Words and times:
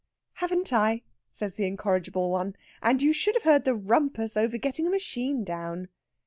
"Haven't 0.33 0.73
I?" 0.73 1.03
says 1.29 1.53
the 1.53 1.67
incorrigible 1.67 2.31
one. 2.31 2.55
"And 2.81 3.03
you 3.03 3.13
should 3.13 3.35
have 3.35 3.43
heard 3.43 3.65
the 3.65 3.75
rumpus 3.75 4.35
over 4.35 4.57
getting 4.57 4.87
a 4.87 4.89
machine 4.89 5.43
down." 5.43 5.89